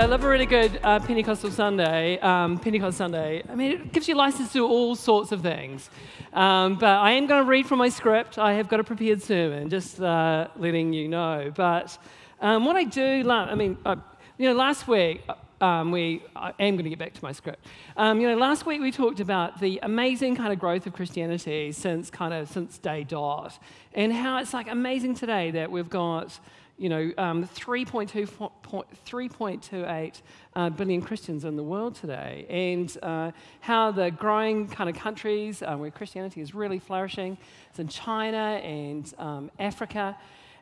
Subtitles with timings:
[0.00, 3.42] I love a really good uh, Pentecostal Sunday, um, Pentecost Sunday.
[3.46, 5.90] I mean, it gives you license to do all sorts of things.
[6.32, 8.38] Um, but I am going to read from my script.
[8.38, 11.52] I have got a prepared sermon, just uh, letting you know.
[11.54, 11.98] But
[12.40, 13.96] um, what I do, love, I mean, uh,
[14.38, 15.20] you know, last week,
[15.60, 17.66] um, we, I am going to get back to my script.
[17.94, 21.72] Um, you know, last week we talked about the amazing kind of growth of Christianity
[21.72, 23.62] since kind of since day dot,
[23.92, 26.40] and how it's like amazing today that we've got
[26.80, 30.22] you know, um, 3.28
[30.56, 35.62] uh, billion Christians in the world today, and uh, how the growing kind of countries
[35.62, 37.36] uh, where Christianity is really flourishing
[37.70, 40.16] is in China and um, Africa.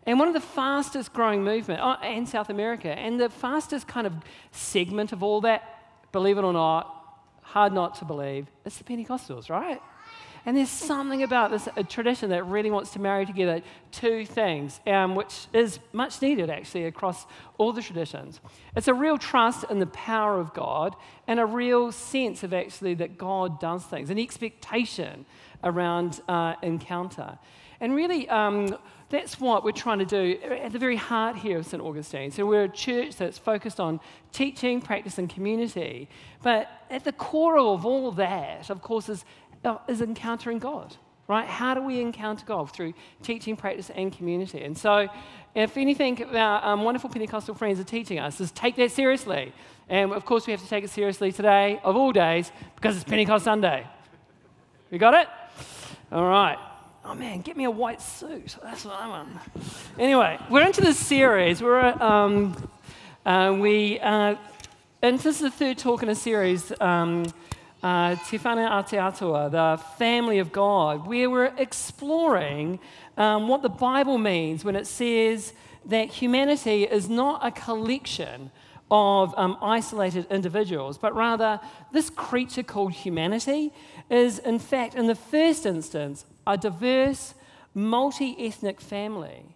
[0.07, 4.05] And one of the fastest growing movement, oh, and South America, and the fastest kind
[4.05, 4.13] of
[4.51, 5.79] segment of all that,
[6.11, 9.81] believe it or not, hard not to believe, it's the Pentecostals, right?
[10.47, 15.15] And there's something about this tradition that really wants to marry together two things, um,
[15.15, 17.27] which is much needed actually across
[17.59, 18.41] all the traditions.
[18.77, 20.95] It's a real trust in the power of God
[21.27, 25.27] and a real sense of actually that God does things, an expectation
[25.63, 27.39] around uh, encounter.
[27.81, 28.77] And really, um,
[29.11, 31.83] that's what we're trying to do at the very heart here of St.
[31.83, 32.31] Augustine.
[32.31, 34.01] So we're a church that's focused on
[34.33, 36.09] teaching, practice, and community.
[36.43, 39.25] But at the core of all that, of course, is
[39.89, 41.47] is encountering God, right?
[41.47, 42.71] How do we encounter God?
[42.73, 44.63] Through teaching, practice, and community.
[44.63, 45.09] And so,
[45.55, 49.53] if anything our um, wonderful Pentecostal friends are teaching us, is take that seriously.
[49.89, 53.05] And of course, we have to take it seriously today, of all days, because it's
[53.05, 53.87] Pentecost Sunday.
[54.91, 55.29] You got it?
[56.13, 56.59] All right.
[57.05, 58.57] Oh man, get me a white suit.
[58.63, 59.29] That's what I want.
[59.99, 61.63] Anyway, we're into this series.
[61.63, 62.71] We're um,
[63.25, 64.37] uh, we uh,
[65.01, 66.73] and this is the third talk in a series.
[66.81, 67.25] Um,
[67.83, 72.79] uh, Te Whānau Aotearoa, the family of God, where we're exploring
[73.17, 75.53] um, what the Bible means when it says
[75.87, 78.51] that humanity is not a collection
[78.91, 81.61] of um, isolated individuals, but rather
[81.93, 83.73] this creature called humanity
[84.11, 87.35] is, in fact, in the first instance, a diverse,
[87.75, 89.48] multi ethnic family.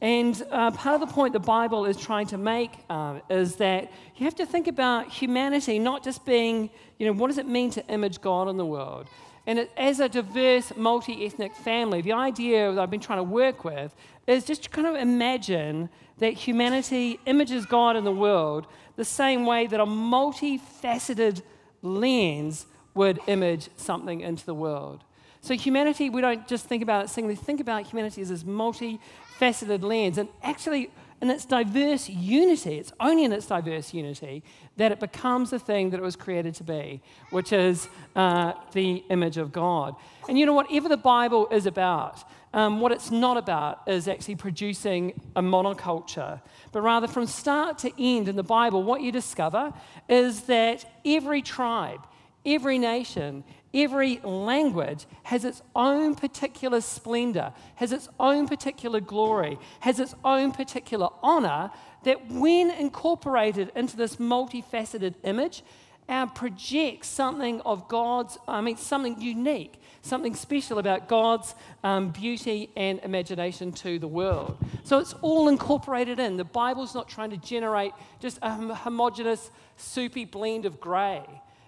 [0.00, 3.92] And uh, part of the point the Bible is trying to make uh, is that
[4.16, 7.70] you have to think about humanity not just being, you know, what does it mean
[7.72, 9.08] to image God in the world?
[9.46, 13.24] And it, as a diverse, multi ethnic family, the idea that I've been trying to
[13.24, 13.94] work with
[14.26, 19.46] is just to kind of imagine that humanity images God in the world the same
[19.46, 21.42] way that a multifaceted
[21.82, 25.04] lens would image something into the world.
[25.42, 29.82] So, humanity, we don't just think about it singly, think about humanity as this multifaceted
[29.82, 30.18] lens.
[30.18, 30.90] And actually,
[31.22, 34.42] in its diverse unity, it's only in its diverse unity
[34.76, 39.04] that it becomes the thing that it was created to be, which is uh, the
[39.10, 39.96] image of God.
[40.28, 44.36] And you know, whatever the Bible is about, um, what it's not about is actually
[44.36, 46.40] producing a monoculture,
[46.72, 49.72] but rather from start to end in the Bible, what you discover
[50.08, 52.06] is that every tribe,
[52.44, 60.00] every nation, Every language has its own particular splendor, has its own particular glory, has
[60.00, 61.70] its own particular honor
[62.02, 65.62] that, when incorporated into this multifaceted image,
[66.08, 71.54] uh, projects something of God's, I mean, something unique, something special about God's
[71.84, 74.58] um, beauty and imagination to the world.
[74.82, 76.36] So it's all incorporated in.
[76.36, 81.22] The Bible's not trying to generate just a homogenous, soupy blend of grey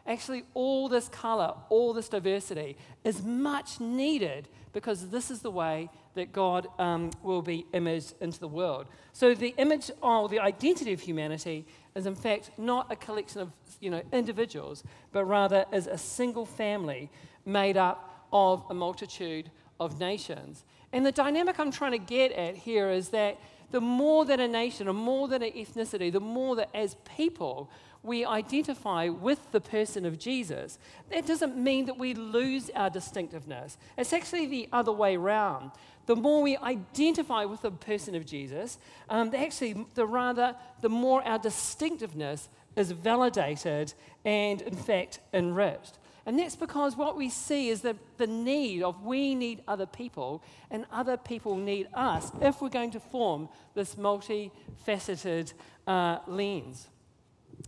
[0.07, 5.91] actually, all this color, all this diversity is much needed because this is the way
[6.15, 8.87] that God um, will be imaged into the world.
[9.12, 13.53] So, the image of the identity of humanity is, in fact, not a collection of
[13.81, 17.11] you know, individuals, but rather is a single family
[17.45, 20.65] made up of a multitude of nations.
[20.93, 23.39] And the dynamic I'm trying to get at here is that
[23.71, 27.71] the more that a nation, or more than an ethnicity, the more that as people
[28.03, 30.79] we identify with the person of Jesus,
[31.11, 33.76] that doesn't mean that we lose our distinctiveness.
[33.97, 35.71] It's actually the other way around.
[36.06, 38.79] The more we identify with the person of Jesus,
[39.09, 43.94] um, actually, the rather, the more our distinctiveness is validated
[44.25, 45.99] and, in fact, enriched.
[46.26, 50.43] And that's because what we see is that the need of we need other people
[50.71, 55.53] and other people need us if we're going to form this multifaceted
[55.87, 56.88] uh, lens.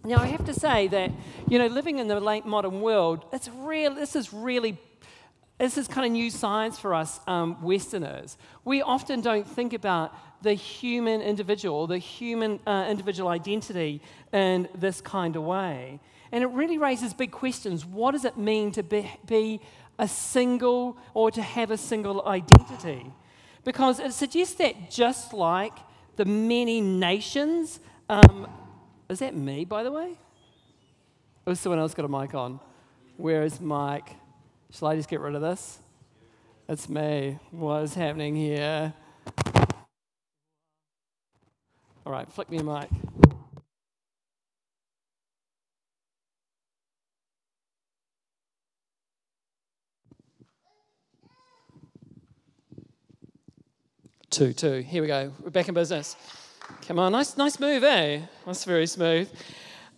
[0.03, 1.11] Now, I have to say that,
[1.49, 4.79] you know, living in the late modern world, it's real, this is really,
[5.59, 8.37] this is kind of new science for us um, Westerners.
[8.65, 14.03] We often don't think about the human individual, the human uh, individual identity
[14.33, 16.01] in this kind of way.
[16.33, 17.87] And it really raises big questions.
[17.87, 19.61] What does it mean to be, be
[19.99, 23.13] a single or to have a single identity?
[23.65, 25.73] Because it suggests that just like
[26.17, 28.49] the many nations um,
[29.09, 30.15] Is that me, by the way?
[31.47, 32.59] Or someone else got a mic on?
[33.17, 34.17] Where is Mike?
[34.71, 35.79] Shall I just get rid of this?
[36.69, 37.39] It's me.
[37.51, 38.95] What is happening here?
[42.07, 42.89] All right, flick me a mic.
[54.31, 54.81] Two, two.
[54.81, 55.33] Here we go.
[55.43, 56.17] We're back in business.
[56.87, 58.21] Come on, nice, nice move, eh?
[58.47, 59.31] That's very smooth.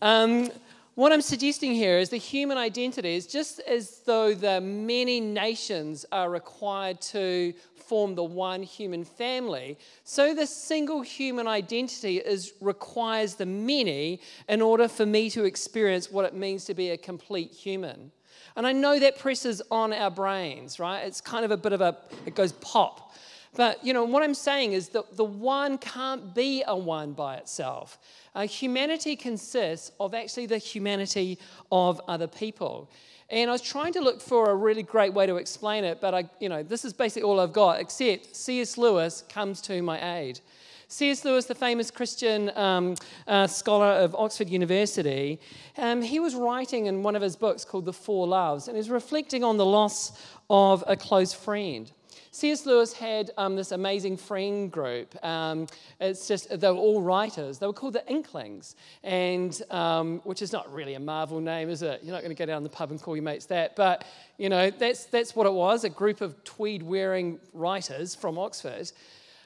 [0.02, 0.50] Um,
[0.94, 6.06] what I'm suggesting here is the human identity is just as though the many nations
[6.10, 13.34] are required to form the one human family, so the single human identity is requires
[13.34, 17.52] the many in order for me to experience what it means to be a complete
[17.52, 18.10] human.
[18.56, 21.02] And I know that presses on our brains, right?
[21.02, 23.12] It's kind of a bit of a, it goes pop
[23.56, 27.36] but, you know, what I'm saying is that the one can't be a one by
[27.36, 27.98] itself.
[28.34, 31.38] Uh, humanity consists of actually the humanity
[31.72, 32.90] of other people.
[33.30, 36.14] And I was trying to look for a really great way to explain it, but
[36.14, 38.76] I, you know, this is basically all I've got, except C.S.
[38.76, 40.40] Lewis comes to my aid.
[40.88, 41.24] C.S.
[41.24, 42.94] Lewis, the famous Christian um,
[43.26, 45.40] uh, scholar of Oxford University,
[45.78, 48.90] um, he was writing in one of his books called The Four Loves, and he's
[48.90, 50.12] reflecting on the loss
[50.48, 51.90] of a close friend.
[52.36, 52.66] C.S.
[52.66, 55.16] Lewis had um, this amazing friend group.
[55.24, 55.66] Um,
[55.98, 57.58] it's just, they were all writers.
[57.58, 61.80] They were called the Inklings, and, um, which is not really a Marvel name, is
[61.80, 62.00] it?
[62.02, 63.74] You're not going to go down the pub and call your mates that.
[63.74, 64.04] But,
[64.36, 68.92] you know, that's, that's what it was a group of tweed wearing writers from Oxford.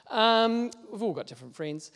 [0.09, 1.91] Um, we've all got different friends.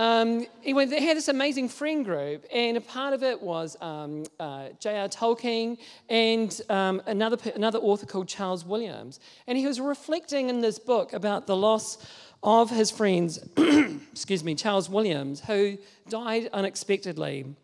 [0.00, 4.24] Um, anyway, they had this amazing friend group, and a part of it was um,
[4.40, 5.08] uh, J.R.
[5.08, 5.76] Tolkien
[6.08, 9.20] and um, another, another author called Charles Williams.
[9.46, 11.98] And he was reflecting in this book about the loss
[12.42, 15.76] of his friends, excuse me, Charles Williams, who
[16.08, 17.54] died unexpectedly.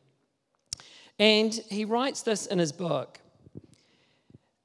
[1.18, 3.18] And he writes this in his book.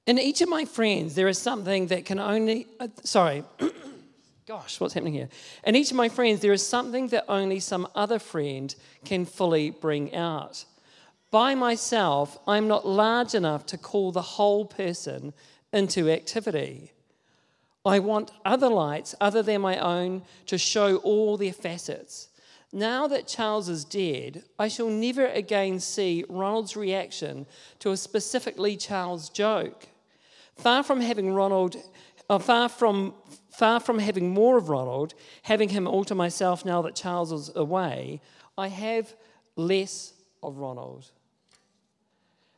[0.06, 3.46] In each of my friends, there is something that can only, uh, sorry,
[4.48, 5.30] Gosh, what's happening here?
[5.66, 8.74] In each of my friends, there is something that only some other friend
[9.06, 10.66] can fully bring out.
[11.30, 15.34] By myself, I'm not large enough to call the whole person
[15.72, 16.92] into activity.
[17.86, 22.30] I want other lights other than my own to show all their facets.
[22.74, 27.46] Now that Charles is dead, I shall never again see Ronald's reaction
[27.80, 29.88] to a specifically Charles joke.
[30.56, 31.76] Far from having Ronald,
[32.30, 33.14] uh, far from
[33.62, 35.14] Far from having more of Ronald,
[35.44, 38.20] having him all to myself now that Charles is away,
[38.58, 39.14] I have
[39.56, 41.12] less of Ronald.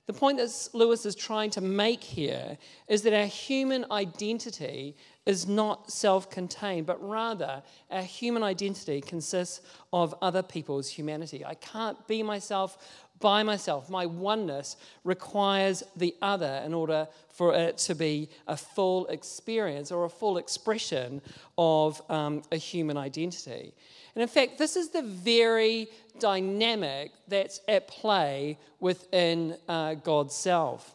[0.05, 2.57] The point that Lewis is trying to make here
[2.87, 4.95] is that our human identity
[5.25, 9.59] is not self contained, but rather our human identity consists
[9.91, 11.43] of other people's humanity.
[11.43, 12.77] I can't be myself
[13.23, 13.89] by myself.
[13.89, 14.75] My oneness
[15.05, 20.37] requires the other in order for it to be a full experience or a full
[20.37, 21.21] expression
[21.57, 23.73] of um, a human identity.
[24.13, 25.87] And in fact, this is the very
[26.19, 30.93] dynamic that's at play within uh, God's self.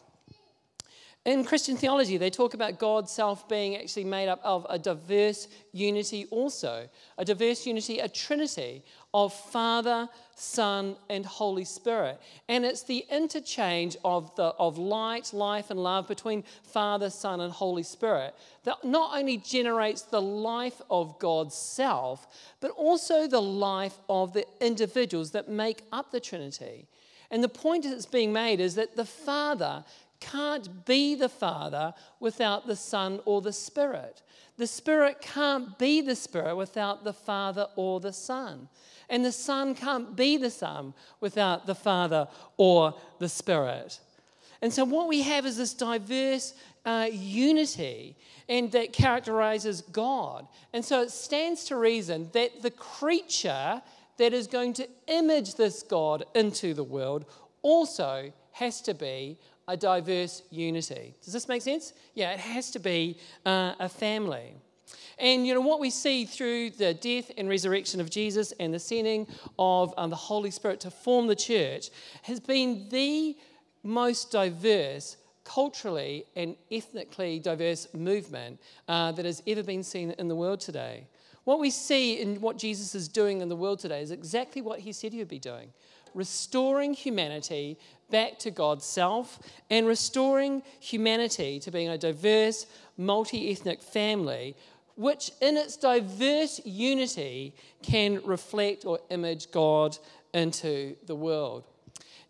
[1.25, 5.49] In Christian theology, they talk about God's self being actually made up of a diverse
[5.73, 8.83] unity, also, a diverse unity, a trinity
[9.13, 12.21] of Father, Son, and Holy Spirit.
[12.47, 17.51] And it's the interchange of, the, of light, life, and love between Father, Son, and
[17.51, 18.33] Holy Spirit
[18.63, 22.27] that not only generates the life of God's self,
[22.61, 26.87] but also the life of the individuals that make up the Trinity.
[27.29, 29.83] And the point that's being made is that the Father
[30.19, 34.21] can't be the Father without the Son or the Spirit.
[34.57, 38.67] The Spirit can't be the Spirit without the Father or the Son.
[39.09, 43.99] And the Son can't be the Son without the Father or the Spirit.
[44.61, 46.53] And so, what we have is this diverse
[46.85, 48.17] uh, unity
[48.49, 50.47] and that characterizes God.
[50.73, 53.81] And so, it stands to reason that the creature
[54.17, 57.25] that is going to image this God into the world
[57.61, 59.37] also has to be
[59.69, 61.13] a diverse unity.
[61.23, 61.93] Does this make sense?
[62.15, 64.55] Yeah, it has to be uh, a family.
[65.19, 68.79] And you know what we see through the death and resurrection of Jesus and the
[68.79, 69.27] sending
[69.59, 71.91] of um, the Holy Spirit to form the church
[72.23, 73.37] has been the
[73.83, 80.35] most diverse, culturally and ethnically diverse movement uh, that has ever been seen in the
[80.35, 81.05] world today.
[81.43, 84.79] What we see in what Jesus is doing in the world today is exactly what
[84.79, 85.69] he said he would be doing
[86.13, 87.77] restoring humanity
[88.09, 89.39] back to God's self
[89.69, 92.65] and restoring humanity to being a diverse,
[92.97, 94.55] multi ethnic family,
[94.95, 99.97] which in its diverse unity can reflect or image God
[100.33, 101.63] into the world.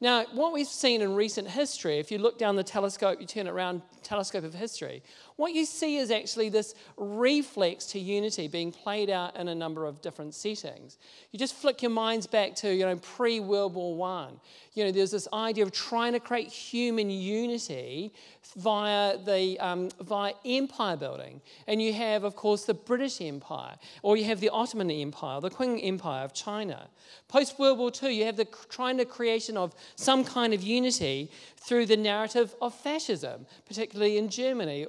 [0.01, 3.47] Now, what we've seen in recent history, if you look down the telescope, you turn
[3.47, 5.03] it around, telescope of history,
[5.39, 9.85] what you see is actually this reflex to unity being played out in a number
[9.85, 10.97] of different settings.
[11.31, 14.41] You just flick your minds back to, you know, pre-World War One.
[14.73, 18.13] You know, there's this idea of trying to create human unity
[18.57, 24.17] via the um, via empire building, and you have, of course, the British Empire, or
[24.17, 26.89] you have the Ottoman Empire, the Qing Empire of China.
[27.27, 31.31] Post World War II, you have the trying to creation of some kind of unity
[31.57, 34.85] through the narrative of fascism, particularly in Germany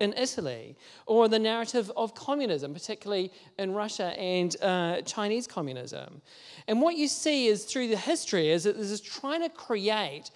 [0.00, 6.22] in Italy, or the narrative of communism, particularly in Russia and uh, Chinese communism.
[6.68, 10.30] And what you see is through the history is that this is trying to create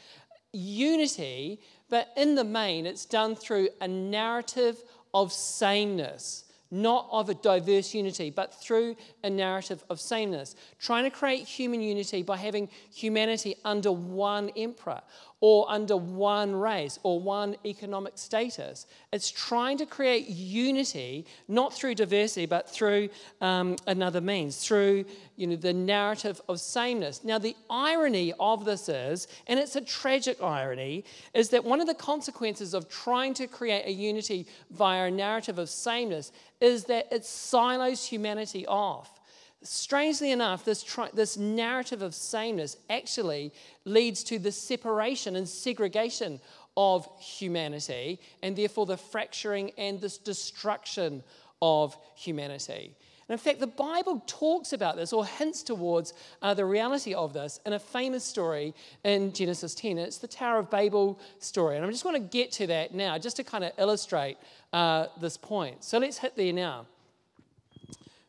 [0.52, 4.82] unity, but in the main, it's done through a narrative
[5.12, 10.56] of sameness not of a diverse unity, but through a narrative of sameness.
[10.78, 15.00] Trying to create human unity by having humanity under one emperor
[15.40, 18.87] or under one race or one economic status.
[19.12, 25.05] It's trying to create unity, not through diversity, but through um, another means, through
[25.37, 27.23] you know, the narrative of sameness.
[27.23, 31.87] Now, the irony of this is, and it's a tragic irony, is that one of
[31.87, 37.12] the consequences of trying to create a unity via a narrative of sameness is that
[37.12, 39.15] it silos humanity off
[39.62, 43.52] strangely enough, this, tri- this narrative of sameness actually
[43.84, 46.40] leads to the separation and segregation
[46.76, 51.22] of humanity, and therefore the fracturing and this destruction
[51.62, 52.94] of humanity.
[53.28, 57.32] And in fact, the Bible talks about this or hints towards uh, the reality of
[57.32, 58.72] this in a famous story
[59.02, 59.98] in Genesis 10.
[59.98, 61.76] It's the Tower of Babel story.
[61.76, 64.36] And I just want to get to that now, just to kind of illustrate
[64.72, 65.82] uh, this point.
[65.82, 66.86] So let's hit there now.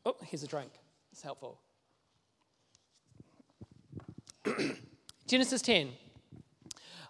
[0.04, 0.72] Oh, here's a drink.
[1.18, 1.60] It's helpful.
[5.28, 5.90] Genesis 10.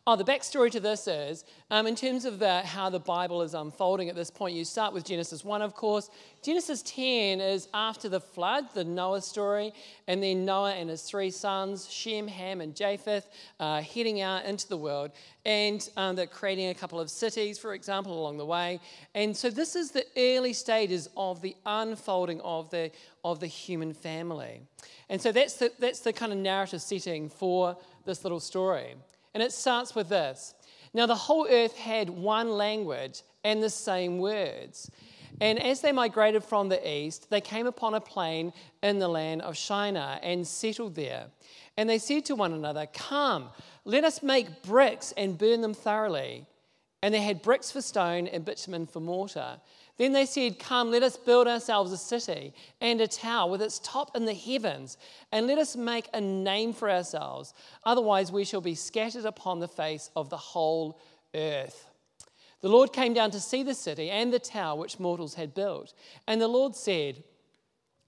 [0.09, 3.53] Oh, the backstory to this is, um, in terms of the, how the Bible is
[3.53, 6.09] unfolding at this point, you start with Genesis 1, of course.
[6.41, 9.73] Genesis 10 is after the flood, the Noah story,
[10.07, 13.27] and then Noah and his three sons, Shem, Ham, and Japheth,
[13.59, 15.11] uh, heading out into the world,
[15.43, 18.79] and um, they're creating a couple of cities, for example, along the way.
[19.13, 22.91] And so this is the early stages of the unfolding of the,
[23.25, 24.61] of the human family.
[25.09, 28.95] And so that's the, that's the kind of narrative setting for this little story.
[29.37, 30.55] And it starts with this
[30.95, 34.89] Now, the whole earth had one language and the same words.
[35.39, 38.51] And as they migrated from the east, they came upon a plain
[38.81, 41.27] in the land of Shinar and settled there.
[41.77, 43.49] And they said to one another, Come,
[43.85, 46.47] let us make bricks and burn them thoroughly.
[47.03, 49.61] And they had bricks for stone and bitumen for mortar.
[49.97, 53.79] Then they said, Come, let us build ourselves a city and a tower with its
[53.79, 54.97] top in the heavens,
[55.31, 57.53] and let us make a name for ourselves.
[57.83, 60.99] Otherwise, we shall be scattered upon the face of the whole
[61.33, 61.89] earth.
[62.61, 65.93] The Lord came down to see the city and the tower which mortals had built.
[66.27, 67.23] And the Lord said,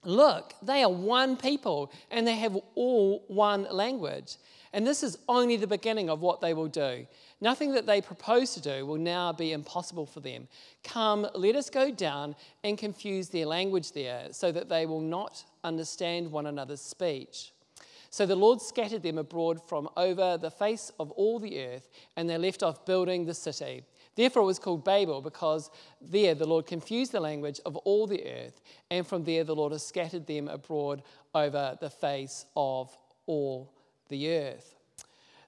[0.06, 4.38] Look, they are one people, and they have all one language.
[4.72, 7.06] And this is only the beginning of what they will do.
[7.42, 10.48] Nothing that they propose to do will now be impossible for them.
[10.84, 15.44] Come, let us go down and confuse their language there, so that they will not
[15.64, 17.54] understand one another's speech.
[18.10, 22.30] So the Lord scattered them abroad from over the face of all the earth, and
[22.30, 23.84] they left off building the city.
[24.16, 25.70] Therefore, it was called Babel, because
[26.02, 29.72] there the Lord confused the language of all the earth, and from there the Lord
[29.72, 31.04] has scattered them abroad
[31.34, 32.92] over the face of
[33.28, 33.72] all
[34.10, 34.79] the earth.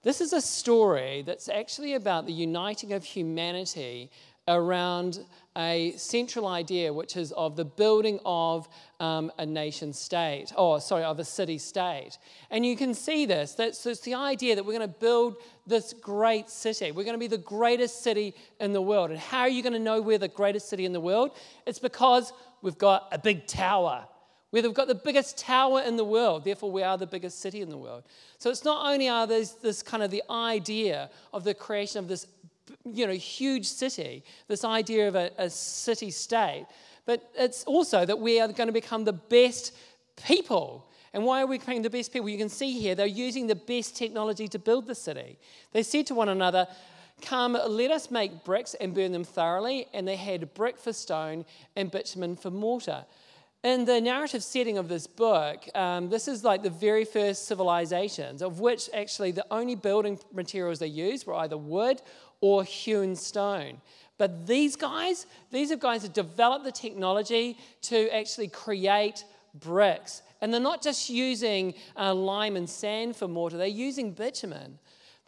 [0.03, 4.09] This is a story that's actually about the uniting of humanity
[4.47, 5.23] around
[5.55, 8.67] a central idea, which is of the building of
[8.99, 12.17] um, a nation state, or sorry, of a city state.
[12.49, 13.53] And you can see this.
[13.53, 15.35] That's, that's the idea that we're going to build
[15.67, 16.91] this great city.
[16.91, 19.11] We're going to be the greatest city in the world.
[19.11, 21.31] And how are you going to know we're the greatest city in the world?
[21.67, 24.07] It's because we've got a big tower
[24.51, 27.69] We've got the biggest tower in the world, therefore, we are the biggest city in
[27.69, 28.03] the world.
[28.37, 32.27] So it's not only are this kind of the idea of the creation of this
[32.85, 36.65] you know, huge city, this idea of a, a city state,
[37.05, 39.73] but it's also that we are going to become the best
[40.25, 40.89] people.
[41.13, 42.29] And why are we becoming the best people?
[42.29, 45.37] You can see here they're using the best technology to build the city.
[45.71, 46.67] They said to one another,
[47.21, 49.87] Come, let us make bricks and burn them thoroughly.
[49.93, 53.05] And they had brick for stone and bitumen for mortar.
[53.63, 58.41] In the narrative setting of this book, um, this is like the very first civilizations,
[58.41, 62.01] of which actually the only building materials they used were either wood
[62.41, 63.79] or hewn stone.
[64.17, 70.53] But these guys, these are guys that developed the technology to actually create bricks And
[70.53, 74.79] they're not just using uh, lime and sand for mortar, they're using bitumen.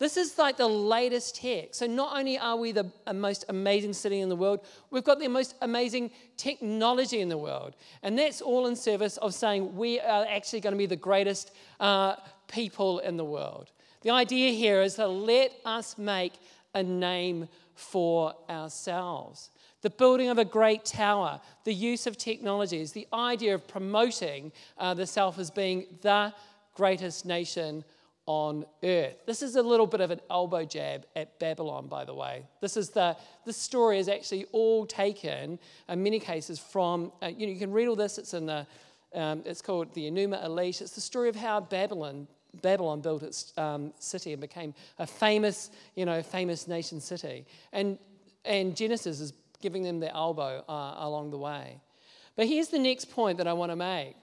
[0.03, 1.69] This is like the latest tech.
[1.71, 4.59] So, not only are we the most amazing city in the world,
[4.91, 7.77] we've got the most amazing technology in the world.
[8.01, 11.51] And that's all in service of saying we are actually going to be the greatest
[11.79, 12.17] uh,
[12.49, 13.71] people in the world.
[14.01, 16.33] The idea here is to let us make
[16.75, 19.51] a name for ourselves.
[19.83, 24.95] The building of a great tower, the use of technologies, the idea of promoting uh,
[24.95, 26.33] the self as being the
[26.75, 27.85] greatest nation
[28.25, 29.15] on earth.
[29.25, 32.45] This is a little bit of an elbow jab at Babylon, by the way.
[32.61, 37.45] This is the, this story is actually all taken, in many cases, from, uh, you
[37.45, 38.65] know, you can read all this, it's in the,
[39.13, 40.81] um, it's called the Enuma Elish.
[40.81, 42.27] It's the story of how Babylon,
[42.61, 47.45] Babylon built its um, city and became a famous, you know, famous nation city.
[47.73, 47.99] And,
[48.45, 51.81] and Genesis is giving them the elbow uh, along the way.
[52.35, 54.15] But here's the next point that I want to make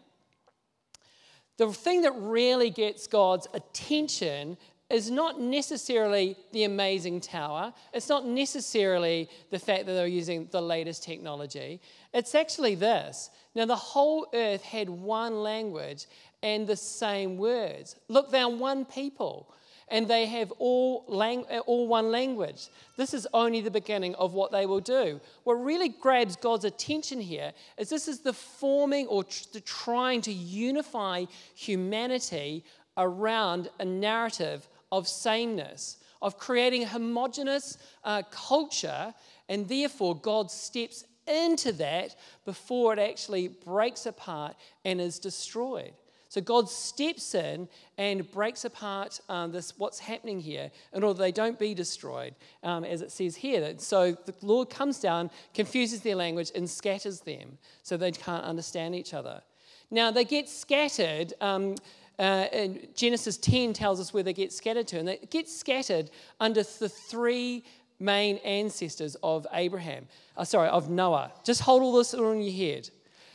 [1.61, 4.57] the thing that really gets God's attention
[4.89, 7.75] is not necessarily the amazing tower.
[7.93, 11.83] It's not necessarily the fact that they're using the latest technology.
[12.15, 13.29] It's actually this.
[13.55, 16.07] Now, the whole earth had one language
[16.43, 17.95] and the same words.
[18.09, 19.53] Look, they're one people
[19.91, 22.69] and they have all, lang- all one language.
[22.97, 25.21] This is only the beginning of what they will do.
[25.45, 30.21] What really grabs God's attention here is this is the forming or tr- the trying
[30.23, 32.65] to unify humanity
[32.97, 39.15] around a narrative of sameness, of creating a homogenous uh, culture,
[39.49, 45.93] and therefore God steps into that before it actually breaks apart and is destroyed.
[46.31, 47.69] So God steps in
[47.99, 52.85] and breaks apart um, this what's happening here in order they don't be destroyed, um,
[52.85, 53.75] as it says here.
[53.79, 58.95] So the Lord comes down, confuses their language, and scatters them so they can't understand
[58.95, 59.43] each other.
[59.91, 61.35] Now they get scattered.
[61.41, 61.75] Um,
[62.17, 62.47] uh,
[62.95, 66.89] Genesis 10 tells us where they get scattered to, and they get scattered under the
[66.89, 67.65] three
[67.99, 71.33] main ancestors of Abraham, uh, sorry, of Noah.
[71.43, 72.89] Just hold all this on your head.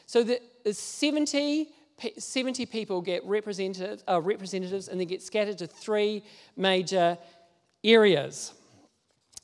[0.05, 0.39] So the
[0.73, 1.73] 70
[2.17, 6.23] 70 people get representatives, uh, representatives and they get scattered to three
[6.55, 7.17] major
[7.83, 8.53] areas.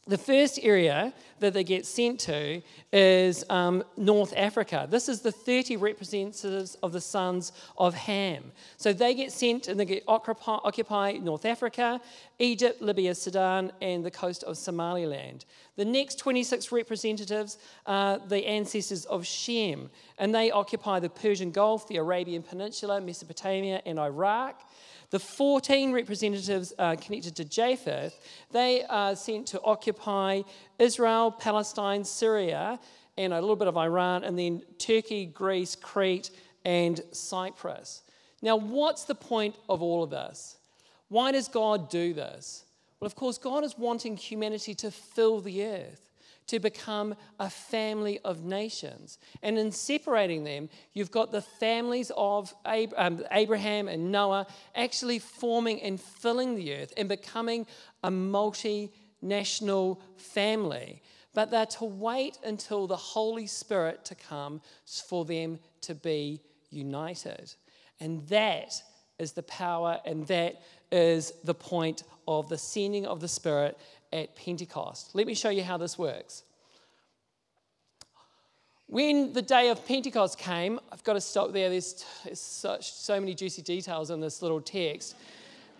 [0.07, 2.61] The first area that they get sent to
[2.91, 4.87] is um, North Africa.
[4.89, 8.51] This is the 30 representatives of the sons of Ham.
[8.77, 12.01] So they get sent and they get occupy, occupy North Africa,
[12.41, 15.45] Egypt, Libya, Sudan, and the coast of Somaliland.
[15.75, 21.87] The next 26 representatives are the ancestors of Shem, and they occupy the Persian Gulf,
[21.87, 24.67] the Arabian Peninsula, Mesopotamia, and Iraq.
[25.11, 28.19] The 14 representatives connected to Japheth,
[28.51, 30.41] they are sent to occupy
[30.79, 32.79] Israel, Palestine, Syria,
[33.17, 36.31] and a little bit of Iran, and then Turkey, Greece, Crete,
[36.65, 38.01] and Cyprus.
[38.41, 40.57] Now, what's the point of all of this?
[41.11, 42.63] Why does God do this?
[43.01, 46.09] Well, of course, God is wanting humanity to fill the earth
[46.47, 49.17] to become a family of nations.
[49.43, 52.53] And in separating them, you've got the families of
[52.95, 57.67] um, Abraham and Noah actually forming and filling the earth and becoming
[58.05, 61.01] a multinational family.
[61.33, 64.61] But they're to wait until the Holy Spirit to come
[65.09, 67.53] for them to be united.
[67.99, 68.81] And that
[69.21, 73.77] is the power and that is the point of the sending of the Spirit
[74.11, 75.11] at Pentecost.
[75.13, 76.43] Let me show you how this works.
[78.87, 81.69] When the day of Pentecost came, I've got to stop there.
[81.69, 85.15] There's, there's such, so many juicy details in this little text.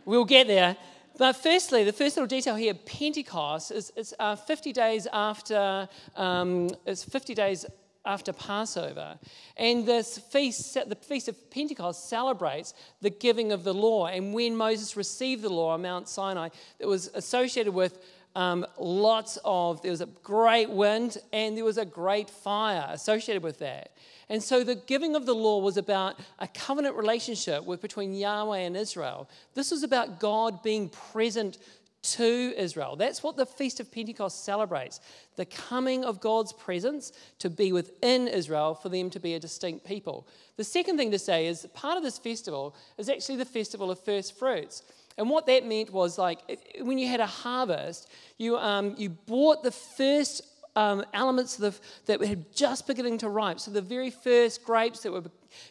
[0.06, 0.77] We'll get there.
[1.17, 6.69] But firstly, the first little detail here, Pentecost, is it's uh, 50 days after, um,
[6.86, 7.65] it's 50 days
[8.05, 9.19] after Passover.
[9.57, 14.07] And this feast, the Feast of Pentecost celebrates the giving of the law.
[14.07, 17.99] And when Moses received the law on Mount Sinai, it was associated with
[18.35, 23.43] um, lots of, there was a great wind and there was a great fire associated
[23.43, 23.91] with that.
[24.29, 28.59] And so the giving of the law was about a covenant relationship with, between Yahweh
[28.59, 29.29] and Israel.
[29.53, 31.57] This was about God being present
[32.03, 32.95] to Israel.
[32.95, 34.99] That's what the Feast of Pentecost celebrates
[35.35, 39.85] the coming of God's presence to be within Israel for them to be a distinct
[39.85, 40.27] people.
[40.57, 43.99] The second thing to say is part of this festival is actually the festival of
[43.99, 44.83] first fruits.
[45.17, 46.39] And what that meant was like
[46.81, 50.41] when you had a harvest, you, um, you bought the first
[50.75, 53.59] um, elements the, that were just beginning to ripe.
[53.59, 55.23] So the very first grapes that were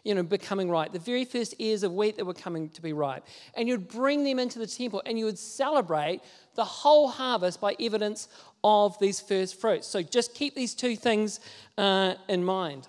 [0.05, 2.93] you know, becoming ripe, the very first ears of wheat that were coming to be
[2.93, 3.25] ripe.
[3.55, 6.21] And you'd bring them into the temple and you would celebrate
[6.55, 8.29] the whole harvest by evidence
[8.63, 9.87] of these first fruits.
[9.87, 11.41] So just keep these two things
[11.79, 12.89] uh, in mind.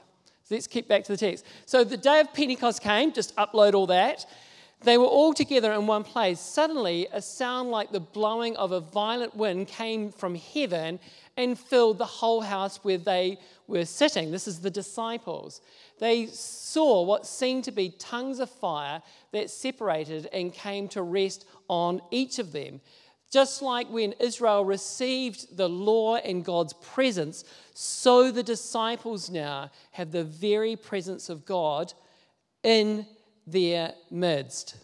[0.49, 1.45] Let's keep back to the text.
[1.65, 4.25] So the day of Pentecost came, just upload all that.
[4.84, 6.39] They were all together in one place.
[6.39, 10.99] Suddenly, a sound like the blowing of a violent wind came from heaven
[11.38, 14.32] and filled the whole house where they were sitting.
[14.32, 15.62] This is the disciples.
[16.00, 21.46] They saw what seemed to be tongues of fire that separated and came to rest
[21.67, 22.82] on each of them.
[23.32, 30.12] Just like when Israel received the law and God's presence, so the disciples now have
[30.12, 31.94] the very presence of God
[32.62, 33.06] in
[33.48, 34.76] their midst.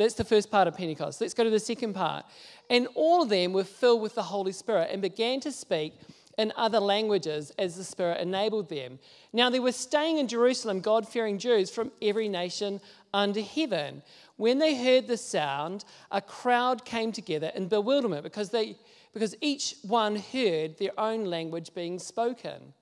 [0.00, 1.20] That's the first part of Pentecost.
[1.20, 2.24] Let's go to the second part.
[2.68, 5.94] And all of them were filled with the Holy Spirit and began to speak
[6.38, 8.98] in other languages as the Spirit enabled them.
[9.32, 12.80] Now, they were staying in Jerusalem, God fearing Jews from every nation
[13.12, 14.02] under heaven.
[14.36, 18.76] When they heard the sound, a crowd came together in bewilderment because, they,
[19.12, 22.72] because each one heard their own language being spoken.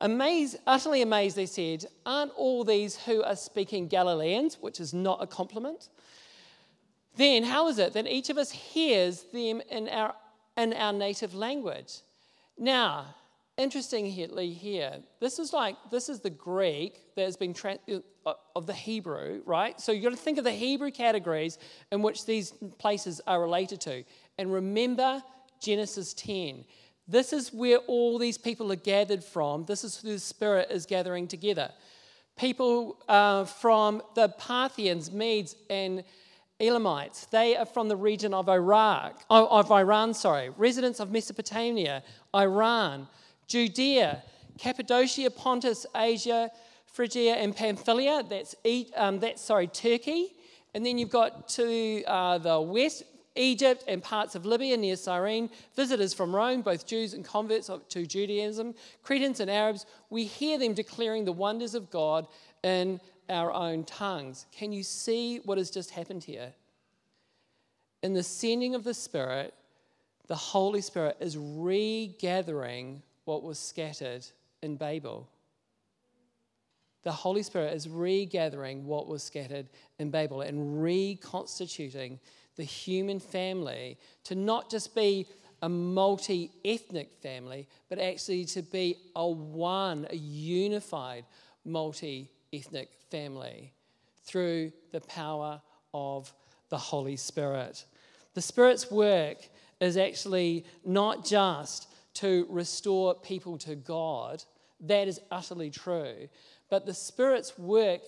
[0.00, 4.58] Amazed, utterly amazed, they said, Aren't all these who are speaking Galileans?
[4.60, 5.88] Which is not a compliment.
[7.16, 10.14] Then, how is it that each of us hears them in our,
[10.56, 12.00] in our native language?
[12.56, 13.06] Now,
[13.56, 17.78] interestingly here, this is like, this is the Greek that has been, tra-
[18.24, 19.80] uh, of the Hebrew, right?
[19.80, 21.58] So you've got to think of the Hebrew categories
[21.90, 24.04] in which these places are related to.
[24.38, 25.20] And remember
[25.60, 26.64] Genesis 10.
[27.08, 29.64] This is where all these people are gathered from.
[29.64, 31.70] This is who the Spirit is gathering together.
[32.36, 36.04] People uh, from the Parthians, Medes, and
[36.60, 37.26] Elamites.
[37.30, 40.50] They are from the region of Iraq, of Iran, sorry.
[40.50, 42.02] Residents of Mesopotamia,
[42.34, 43.08] Iran,
[43.46, 44.22] Judea,
[44.58, 46.50] Cappadocia, Pontus, Asia,
[46.86, 48.22] Phrygia, and Pamphylia.
[48.28, 48.54] That's,
[48.96, 50.34] um, that's sorry, Turkey.
[50.74, 53.04] And then you've got to uh, the west,
[53.38, 58.06] Egypt and parts of Libya near Cyrene, visitors from Rome, both Jews and converts to
[58.06, 62.26] Judaism, Cretans and Arabs, we hear them declaring the wonders of God
[62.62, 64.46] in our own tongues.
[64.52, 66.52] Can you see what has just happened here?
[68.02, 69.54] In the sending of the Spirit,
[70.26, 74.26] the Holy Spirit is regathering what was scattered
[74.62, 75.28] in Babel.
[77.02, 82.18] The Holy Spirit is regathering what was scattered in Babel and reconstituting
[82.58, 85.26] the human family to not just be
[85.62, 91.24] a multi ethnic family, but actually to be a one, a unified
[91.64, 93.72] multi ethnic family
[94.24, 95.62] through the power
[95.94, 96.32] of
[96.68, 97.84] the Holy Spirit.
[98.34, 99.48] The Spirit's work
[99.80, 104.42] is actually not just to restore people to God,
[104.80, 106.28] that is utterly true.
[106.70, 108.02] But the Spirit's work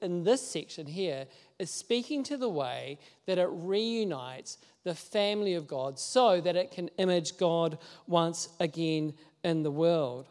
[0.00, 1.26] in this section here
[1.58, 6.70] is speaking to the way that it reunites the family of God so that it
[6.70, 10.28] can image God once again in the world.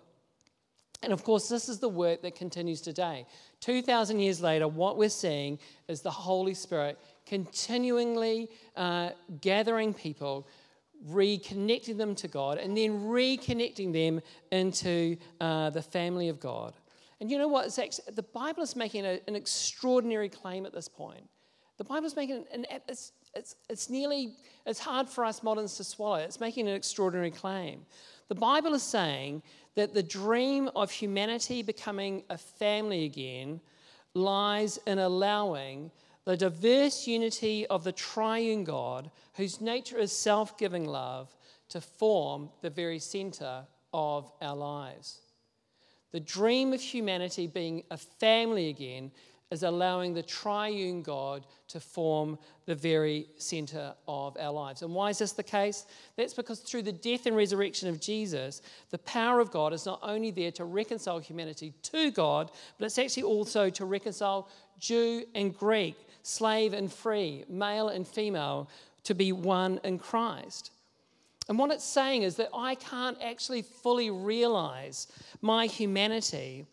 [1.03, 3.25] And of course, this is the work that continues today.
[3.59, 9.09] 2,000 years later, what we're seeing is the Holy Spirit continually uh,
[9.41, 10.47] gathering people,
[11.09, 16.73] reconnecting them to God, and then reconnecting them into uh, the family of God.
[17.19, 17.65] And you know what?
[17.77, 21.27] It's the Bible is making a, an extraordinary claim at this point.
[21.77, 24.35] The Bible is making an, it's, it's, it's nearly,
[24.65, 26.17] it's hard for us moderns to swallow.
[26.17, 27.85] It's making an extraordinary claim.
[28.27, 29.41] The Bible is saying
[29.75, 33.59] that the dream of humanity becoming a family again
[34.13, 35.91] lies in allowing
[36.25, 41.35] the diverse unity of the triune God, whose nature is self giving love,
[41.69, 45.19] to form the very center of our lives.
[46.11, 49.11] The dream of humanity being a family again
[49.53, 54.81] is allowing the triune God to form the very center of our lives.
[54.81, 55.85] And why is this the case?
[56.17, 59.99] That's because through the death and resurrection of Jesus, the power of God is not
[60.01, 65.55] only there to reconcile humanity to God, but it's actually also to reconcile Jew and
[65.55, 68.69] Greek, slave and free, male and female,
[69.03, 70.71] to be one in Christ.
[71.49, 75.07] And what it's saying is that I can't actually fully realize
[75.41, 76.65] my humanity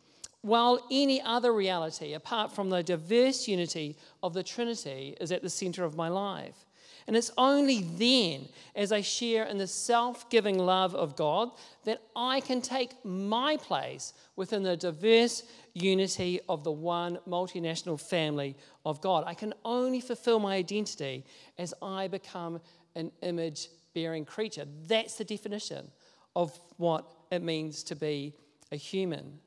[0.43, 5.51] while any other reality, apart from the diverse unity of the Trinity, is at the
[5.51, 6.65] center of my life.
[7.07, 11.51] And it's only then, as I share in the self giving love of God,
[11.85, 15.43] that I can take my place within the diverse
[15.81, 19.25] unity of the one multinational family of God.
[19.27, 21.25] I can only fulfill my identity
[21.59, 22.61] as I become
[22.95, 24.64] an image bearing creature.
[24.87, 25.90] That's the definition
[26.37, 28.35] of what it means to be
[28.73, 29.38] a human.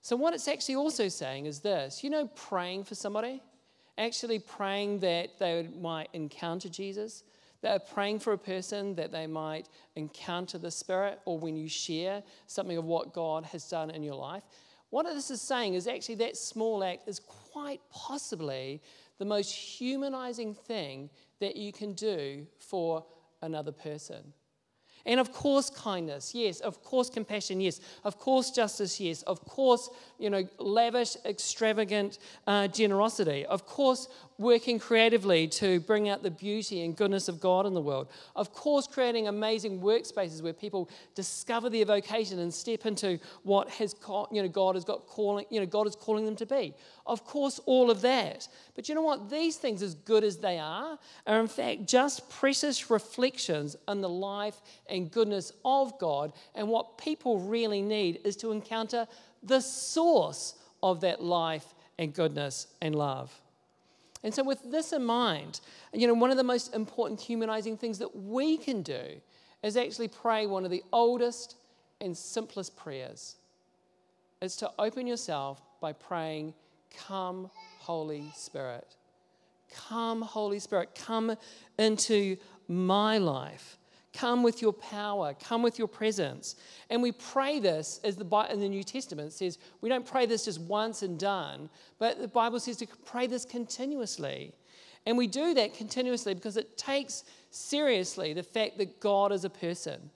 [0.00, 3.42] So, what it's actually also saying is this you know, praying for somebody,
[3.96, 7.24] actually praying that they might encounter Jesus.
[7.60, 12.22] They're praying for a person that they might encounter the Spirit, or when you share
[12.46, 14.44] something of what God has done in your life.
[14.90, 18.80] What this is saying is actually that small act is quite possibly
[19.18, 23.04] the most humanizing thing that you can do for
[23.42, 24.32] another person.
[25.08, 26.60] And of course, kindness, yes.
[26.60, 27.80] Of course, compassion, yes.
[28.04, 29.22] Of course, justice, yes.
[29.22, 33.46] Of course, you know, lavish, extravagant uh, generosity.
[33.46, 37.80] Of course, working creatively to bring out the beauty and goodness of God in the
[37.80, 38.08] world.
[38.36, 43.96] Of course, creating amazing workspaces where people discover their vocation and step into what has,
[44.30, 46.74] you know, God has got calling, you know, God is calling them to be.
[47.06, 48.46] Of course, all of that.
[48.74, 49.30] But you know what?
[49.30, 54.08] These things, as good as they are, are in fact just precious reflections on the
[54.08, 56.32] life and goodness of God.
[56.54, 59.06] And what people really need is to encounter
[59.42, 63.32] the source of that life and goodness and love.
[64.24, 65.60] And so, with this in mind,
[65.92, 69.20] you know, one of the most important humanizing things that we can do
[69.62, 71.56] is actually pray one of the oldest
[72.00, 73.36] and simplest prayers.
[74.40, 76.54] Is to open yourself by praying,
[77.06, 78.96] Come, Holy Spirit.
[79.74, 80.94] Come, Holy Spirit.
[80.94, 81.36] Come
[81.78, 82.36] into
[82.68, 83.77] my life.
[84.14, 86.56] Come with your power, come with your presence.
[86.88, 90.46] And we pray this, as the in the New Testament says, we don't pray this
[90.46, 91.68] just once and done,
[91.98, 94.52] but the Bible says to pray this continuously.
[95.04, 99.50] And we do that continuously because it takes seriously the fact that God is a
[99.50, 100.10] person.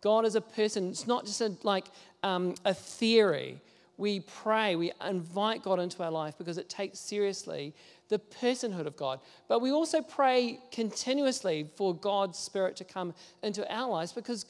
[0.00, 0.90] God is a person.
[0.90, 1.86] It's not just a, like
[2.22, 3.60] um, a theory.
[3.96, 7.74] We pray, we invite God into our life because it takes seriously
[8.08, 9.20] the personhood of God.
[9.48, 14.46] But we also pray continuously for God's Spirit to come into our lives because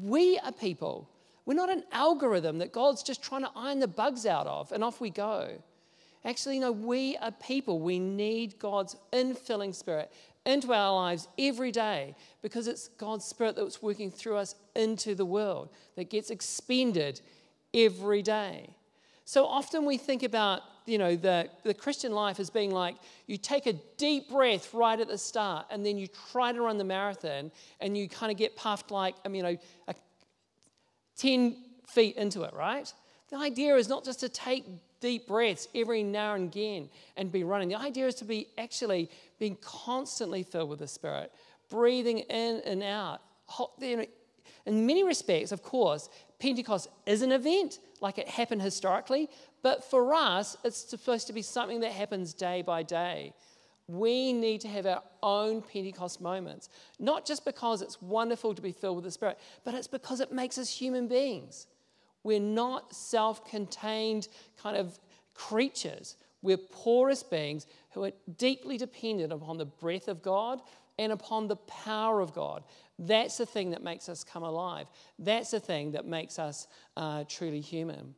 [0.00, 1.08] we are people.
[1.44, 4.84] We're not an algorithm that God's just trying to iron the bugs out of and
[4.84, 5.50] off we go.
[6.24, 7.80] Actually, no, we are people.
[7.80, 10.12] We need God's infilling spirit
[10.46, 15.24] into our lives every day because it's God's spirit that's working through us into the
[15.24, 17.20] world that gets expended
[17.74, 18.70] every day.
[19.24, 23.36] So often we think about you know, the, the Christian life as being like you
[23.36, 26.84] take a deep breath right at the start and then you try to run the
[26.84, 29.94] marathon and you kind of get puffed like, I mean, you know, a,
[31.16, 32.92] 10 feet into it, right?
[33.30, 34.64] The idea is not just to take
[35.00, 37.68] deep breaths every now and again and be running.
[37.68, 41.32] The idea is to be actually being constantly filled with the Spirit,
[41.68, 43.20] breathing in and out.
[44.66, 49.28] In many respects, of course, Pentecost is an event like it happened historically,
[49.62, 53.32] but for us, it's supposed to be something that happens day by day.
[53.88, 58.72] We need to have our own Pentecost moments, not just because it's wonderful to be
[58.72, 61.66] filled with the Spirit, but it's because it makes us human beings.
[62.22, 64.28] We're not self contained
[64.60, 64.98] kind of
[65.34, 66.16] creatures.
[66.42, 70.60] We're porous beings who are deeply dependent upon the breath of God
[70.98, 72.64] and upon the power of God.
[73.06, 74.86] That's the thing that makes us come alive.
[75.18, 78.14] That's the thing that makes us uh, truly human.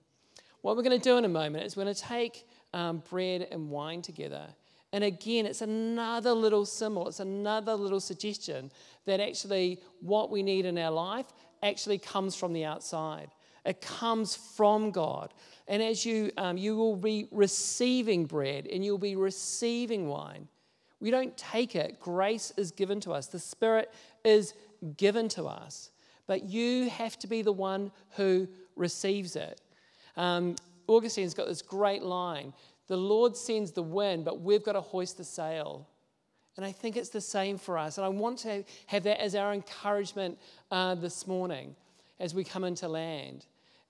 [0.61, 3.49] What we're going to do in a moment is we're going to take um, bread
[3.51, 4.47] and wine together.
[4.92, 8.70] And again, it's another little symbol, it's another little suggestion
[9.07, 11.27] that actually what we need in our life
[11.62, 13.31] actually comes from the outside.
[13.64, 15.33] It comes from God.
[15.66, 20.49] And as you, um, you will be receiving bread and you'll be receiving wine.
[21.01, 23.92] We don't take it, grace is given to us, the Spirit
[24.25, 24.55] is
[24.97, 25.90] given to us.
[26.27, 29.61] But you have to be the one who receives it.
[30.16, 30.57] Um,
[30.88, 32.53] Augustine's got this great line
[32.87, 35.88] The Lord sends the wind, but we've got to hoist the sail.
[36.57, 37.99] And I think it's the same for us.
[37.99, 40.38] And I want to have that as our encouragement
[40.70, 41.75] uh, this morning
[42.20, 43.47] as we come into land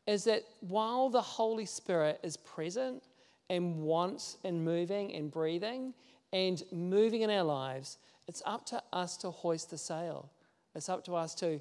[0.07, 3.02] is that while the Holy Spirit is present
[3.50, 5.94] and wants and moving and breathing
[6.33, 10.30] and moving in our lives, it's up to us to hoist the sail.
[10.74, 11.60] It's up to us to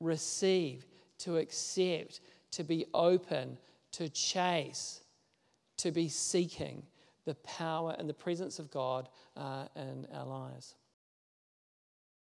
[0.00, 0.86] receive,
[1.18, 2.20] to accept,
[2.52, 3.58] to be open,
[3.92, 5.00] to chase,
[5.78, 6.82] to be seeking
[7.24, 10.74] the power and the presence of God uh, in our lives.